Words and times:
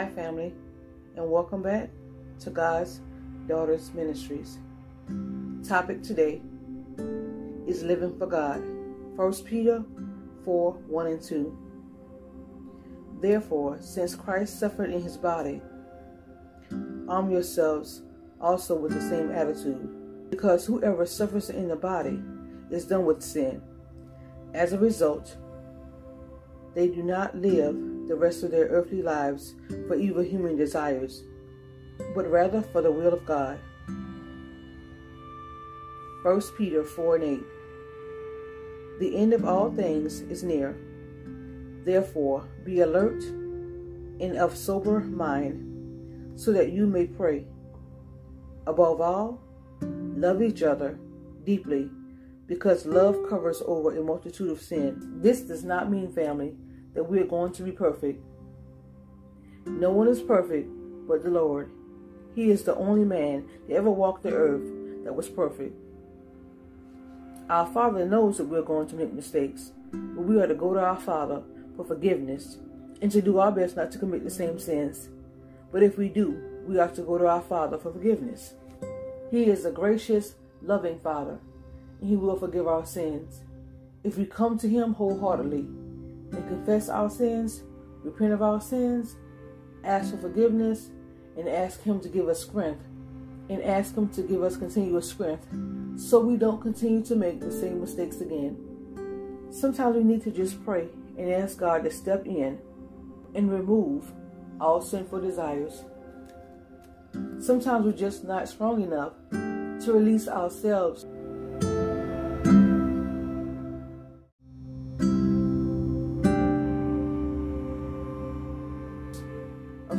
Hi, 0.00 0.08
family, 0.08 0.54
and 1.14 1.30
welcome 1.30 1.60
back 1.60 1.90
to 2.38 2.48
God's 2.48 3.02
Daughters 3.46 3.92
Ministries. 3.92 4.56
Topic 5.62 6.02
today 6.02 6.40
is 7.66 7.82
living 7.82 8.18
for 8.18 8.26
God. 8.26 8.62
1 9.16 9.34
Peter 9.44 9.84
4 10.46 10.72
1 10.72 11.06
and 11.06 11.20
2. 11.20 11.58
Therefore, 13.20 13.76
since 13.82 14.14
Christ 14.14 14.58
suffered 14.58 14.88
in 14.88 15.02
his 15.02 15.18
body, 15.18 15.60
arm 17.06 17.30
yourselves 17.30 18.00
also 18.40 18.76
with 18.76 18.94
the 18.94 19.02
same 19.02 19.30
attitude, 19.30 20.30
because 20.30 20.64
whoever 20.64 21.04
suffers 21.04 21.50
in 21.50 21.68
the 21.68 21.76
body 21.76 22.22
is 22.70 22.86
done 22.86 23.04
with 23.04 23.22
sin. 23.22 23.60
As 24.54 24.72
a 24.72 24.78
result, 24.78 25.36
they 26.74 26.88
do 26.88 27.02
not 27.02 27.36
live 27.36 27.74
the 28.08 28.16
rest 28.16 28.42
of 28.42 28.50
their 28.50 28.66
earthly 28.66 29.02
lives 29.02 29.54
for 29.86 29.94
evil 29.94 30.22
human 30.22 30.56
desires, 30.56 31.24
but 32.14 32.30
rather 32.30 32.62
for 32.62 32.82
the 32.82 32.90
will 32.90 33.12
of 33.12 33.24
God. 33.26 33.58
1 36.22 36.40
Peter 36.58 36.84
4 36.84 37.16
and 37.16 37.24
8. 37.24 37.40
The 39.00 39.16
end 39.16 39.32
of 39.32 39.44
all 39.44 39.70
things 39.70 40.20
is 40.22 40.42
near. 40.42 40.76
Therefore, 41.84 42.44
be 42.64 42.80
alert 42.80 43.22
and 43.22 44.36
of 44.36 44.56
sober 44.56 45.00
mind, 45.00 46.38
so 46.38 46.52
that 46.52 46.72
you 46.72 46.86
may 46.86 47.06
pray. 47.06 47.46
Above 48.66 49.00
all, 49.00 49.40
love 49.80 50.42
each 50.42 50.62
other 50.62 50.98
deeply, 51.44 51.90
because 52.50 52.84
love 52.84 53.16
covers 53.28 53.62
over 53.64 53.96
a 53.96 54.02
multitude 54.02 54.50
of 54.50 54.60
sin. 54.60 55.20
This 55.22 55.42
does 55.42 55.62
not 55.62 55.88
mean, 55.88 56.10
family, 56.10 56.56
that 56.94 57.04
we 57.04 57.20
are 57.20 57.24
going 57.24 57.52
to 57.52 57.62
be 57.62 57.70
perfect. 57.70 58.20
No 59.66 59.92
one 59.92 60.08
is 60.08 60.20
perfect 60.20 60.68
but 61.06 61.22
the 61.22 61.30
Lord. 61.30 61.70
He 62.34 62.50
is 62.50 62.64
the 62.64 62.74
only 62.74 63.04
man 63.04 63.48
that 63.68 63.76
ever 63.76 63.88
walked 63.88 64.24
the 64.24 64.34
earth 64.34 64.68
that 65.04 65.14
was 65.14 65.28
perfect. 65.28 65.76
Our 67.48 67.66
Father 67.72 68.04
knows 68.04 68.38
that 68.38 68.46
we're 68.46 68.62
going 68.62 68.88
to 68.88 68.96
make 68.96 69.12
mistakes, 69.12 69.70
but 69.92 70.22
we 70.22 70.40
are 70.40 70.48
to 70.48 70.54
go 70.54 70.74
to 70.74 70.80
our 70.80 70.98
Father 70.98 71.44
for 71.76 71.84
forgiveness 71.84 72.58
and 73.00 73.12
to 73.12 73.22
do 73.22 73.38
our 73.38 73.52
best 73.52 73.76
not 73.76 73.92
to 73.92 73.98
commit 73.98 74.24
the 74.24 74.30
same 74.30 74.58
sins. 74.58 75.08
But 75.70 75.84
if 75.84 75.96
we 75.96 76.08
do, 76.08 76.42
we 76.66 76.80
are 76.80 76.88
to 76.88 77.02
go 77.02 77.16
to 77.16 77.28
our 77.28 77.42
Father 77.42 77.78
for 77.78 77.92
forgiveness. 77.92 78.54
He 79.30 79.44
is 79.44 79.64
a 79.64 79.70
gracious, 79.70 80.34
loving 80.62 80.98
Father, 80.98 81.38
He 82.02 82.16
will 82.16 82.36
forgive 82.36 82.66
our 82.66 82.86
sins. 82.86 83.40
If 84.02 84.16
we 84.16 84.24
come 84.24 84.58
to 84.58 84.68
Him 84.68 84.94
wholeheartedly 84.94 85.60
and 85.60 86.48
confess 86.48 86.88
our 86.88 87.10
sins, 87.10 87.62
repent 88.02 88.32
of 88.32 88.42
our 88.42 88.60
sins, 88.60 89.16
ask 89.84 90.12
for 90.12 90.18
forgiveness, 90.18 90.90
and 91.36 91.48
ask 91.48 91.82
Him 91.82 92.00
to 92.00 92.08
give 92.08 92.28
us 92.28 92.42
strength, 92.42 92.84
and 93.48 93.62
ask 93.62 93.94
Him 93.94 94.08
to 94.10 94.22
give 94.22 94.42
us 94.42 94.56
continuous 94.56 95.10
strength 95.10 95.46
so 95.96 96.20
we 96.20 96.36
don't 96.36 96.62
continue 96.62 97.02
to 97.04 97.14
make 97.14 97.40
the 97.40 97.52
same 97.52 97.80
mistakes 97.80 98.20
again. 98.20 98.56
Sometimes 99.50 99.96
we 99.96 100.04
need 100.04 100.22
to 100.22 100.30
just 100.30 100.64
pray 100.64 100.88
and 101.18 101.30
ask 101.30 101.58
God 101.58 101.84
to 101.84 101.90
step 101.90 102.24
in 102.26 102.58
and 103.34 103.52
remove 103.52 104.10
all 104.60 104.80
sinful 104.80 105.20
desires. 105.20 105.84
Sometimes 107.40 107.84
we're 107.84 107.92
just 107.92 108.24
not 108.24 108.48
strong 108.48 108.82
enough 108.82 109.12
to 109.30 109.92
release 109.92 110.28
ourselves 110.28 111.04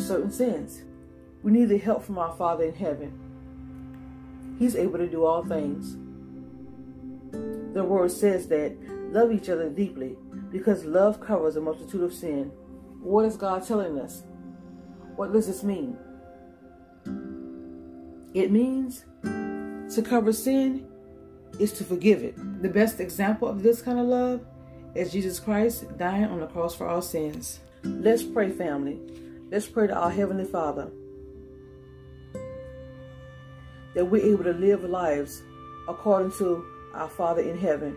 certain 0.00 0.30
sins. 0.30 0.82
We 1.42 1.52
need 1.52 1.68
the 1.68 1.78
help 1.78 2.02
from 2.04 2.18
our 2.18 2.32
Father 2.36 2.64
in 2.64 2.74
heaven. 2.74 4.56
He's 4.58 4.76
able 4.76 4.98
to 4.98 5.08
do 5.08 5.24
all 5.24 5.44
things. 5.44 5.96
The 7.74 7.84
word 7.84 8.10
says 8.10 8.48
that 8.48 8.76
love 9.12 9.32
each 9.32 9.48
other 9.48 9.70
deeply 9.70 10.16
because 10.50 10.84
love 10.84 11.20
covers 11.20 11.56
a 11.56 11.60
multitude 11.60 12.02
of 12.02 12.12
sin. 12.12 12.50
What 13.00 13.24
is 13.24 13.36
God 13.36 13.66
telling 13.66 13.98
us? 13.98 14.24
What 15.16 15.32
does 15.32 15.46
this 15.46 15.62
mean? 15.62 15.96
It 18.34 18.50
means 18.50 19.04
to 19.22 20.02
cover 20.02 20.32
sin 20.32 20.86
is 21.58 21.72
to 21.74 21.84
forgive 21.84 22.22
it. 22.22 22.34
The 22.62 22.68
best 22.68 23.00
example 23.00 23.48
of 23.48 23.62
this 23.62 23.82
kind 23.82 23.98
of 23.98 24.06
love 24.06 24.44
is 24.94 25.12
Jesus 25.12 25.40
Christ 25.40 25.96
dying 25.96 26.24
on 26.24 26.40
the 26.40 26.46
cross 26.46 26.74
for 26.74 26.86
our 26.86 27.02
sins. 27.02 27.60
Let's 27.82 28.22
pray, 28.22 28.50
family. 28.50 29.00
Let's 29.50 29.66
pray 29.66 29.88
to 29.88 29.94
our 29.94 30.12
Heavenly 30.12 30.44
Father 30.44 30.92
that 33.94 34.04
we're 34.04 34.24
able 34.24 34.44
to 34.44 34.52
live 34.52 34.84
lives 34.84 35.42
according 35.88 36.30
to 36.38 36.64
our 36.94 37.08
Father 37.08 37.42
in 37.42 37.58
heaven. 37.58 37.96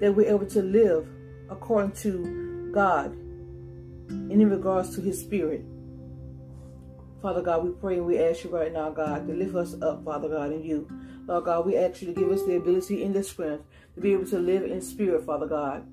That 0.00 0.14
we're 0.14 0.30
able 0.30 0.46
to 0.46 0.62
live 0.62 1.06
according 1.50 1.92
to 1.96 2.70
God 2.72 3.12
and 4.08 4.32
in 4.32 4.48
regards 4.48 4.94
to 4.94 5.02
His 5.02 5.20
Spirit. 5.20 5.62
Father 7.20 7.42
God, 7.42 7.62
we 7.62 7.72
pray 7.72 7.98
and 7.98 8.06
we 8.06 8.18
ask 8.18 8.44
you 8.44 8.56
right 8.56 8.72
now, 8.72 8.88
God, 8.88 9.26
to 9.26 9.34
lift 9.34 9.54
us 9.54 9.74
up, 9.82 10.02
Father 10.02 10.30
God, 10.30 10.52
in 10.52 10.64
you. 10.64 10.88
Lord 11.26 11.44
God, 11.44 11.66
we 11.66 11.76
ask 11.76 12.00
you 12.00 12.14
to 12.14 12.18
give 12.18 12.30
us 12.30 12.42
the 12.46 12.56
ability 12.56 13.04
and 13.04 13.14
the 13.14 13.22
strength 13.22 13.64
to 13.96 14.00
be 14.00 14.14
able 14.14 14.24
to 14.28 14.38
live 14.38 14.62
in 14.62 14.80
spirit, 14.80 15.26
Father 15.26 15.46
God, 15.46 15.86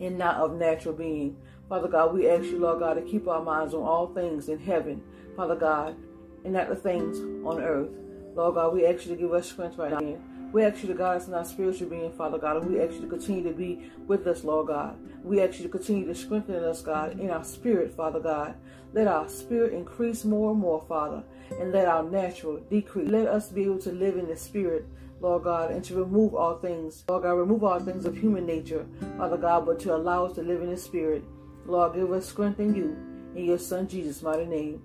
and 0.00 0.16
not 0.16 0.36
of 0.36 0.54
natural 0.54 0.94
being. 0.94 1.36
Father 1.68 1.88
God, 1.88 2.14
we 2.14 2.28
ask 2.28 2.44
you, 2.44 2.58
Lord 2.58 2.80
God, 2.80 2.94
to 2.94 3.02
keep 3.02 3.26
our 3.26 3.42
minds 3.42 3.72
on 3.72 3.82
all 3.82 4.08
things 4.08 4.48
in 4.48 4.58
heaven, 4.58 5.02
Father 5.34 5.56
God, 5.56 5.96
and 6.44 6.52
not 6.52 6.68
the 6.68 6.76
things 6.76 7.18
on 7.46 7.60
earth. 7.62 7.88
Lord 8.34 8.56
God, 8.56 8.74
we 8.74 8.86
ask 8.86 9.06
you 9.06 9.14
to 9.14 9.20
give 9.20 9.32
us 9.32 9.50
strength 9.50 9.78
right 9.78 9.92
now. 9.92 10.18
We 10.52 10.62
ask 10.62 10.82
you 10.82 10.88
to 10.88 10.94
guide 10.94 11.16
us 11.16 11.26
in 11.26 11.34
our 11.34 11.44
spiritual 11.44 11.88
being, 11.88 12.12
Father 12.12 12.38
God, 12.38 12.58
and 12.58 12.70
we 12.70 12.80
ask 12.80 12.94
you 12.94 13.00
to 13.00 13.06
continue 13.08 13.42
to 13.44 13.52
be 13.52 13.90
with 14.06 14.26
us, 14.26 14.44
Lord 14.44 14.68
God. 14.68 14.96
We 15.24 15.40
ask 15.40 15.58
you 15.58 15.64
to 15.64 15.68
continue 15.68 16.06
to 16.06 16.14
strengthen 16.14 16.62
us, 16.62 16.82
God, 16.82 17.18
in 17.18 17.30
our 17.30 17.42
spirit, 17.42 17.94
Father 17.96 18.20
God. 18.20 18.54
Let 18.92 19.08
our 19.08 19.28
spirit 19.28 19.72
increase 19.72 20.24
more 20.24 20.52
and 20.52 20.60
more, 20.60 20.84
Father, 20.86 21.24
and 21.58 21.72
let 21.72 21.88
our 21.88 22.04
natural 22.04 22.58
decrease. 22.70 23.10
Let 23.10 23.26
us 23.26 23.48
be 23.48 23.64
able 23.64 23.80
to 23.80 23.90
live 23.90 24.16
in 24.16 24.28
the 24.28 24.36
spirit, 24.36 24.86
Lord 25.20 25.44
God, 25.44 25.72
and 25.72 25.82
to 25.86 25.96
remove 25.96 26.34
all 26.34 26.58
things, 26.58 27.02
Lord 27.08 27.24
God, 27.24 27.32
remove 27.32 27.64
all 27.64 27.80
things 27.80 28.04
of 28.04 28.16
human 28.16 28.46
nature, 28.46 28.86
Father 29.16 29.38
God, 29.38 29.66
but 29.66 29.80
to 29.80 29.96
allow 29.96 30.26
us 30.26 30.34
to 30.36 30.42
live 30.42 30.62
in 30.62 30.70
the 30.70 30.76
spirit. 30.76 31.24
Lord, 31.66 31.94
give 31.94 32.12
us 32.12 32.28
strength 32.28 32.60
in 32.60 32.74
you, 32.74 32.96
in 33.34 33.46
your 33.46 33.58
Son 33.58 33.88
Jesus' 33.88 34.22
mighty 34.22 34.44
name. 34.46 34.82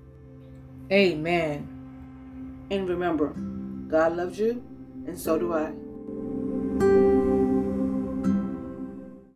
Amen. 0.91 1.67
And 2.71 2.87
remember, 2.87 3.29
God 3.89 4.15
loves 4.15 4.39
you, 4.39 4.63
and 5.05 5.19
so 5.19 5.37
do 5.37 5.53
I. 5.53 5.73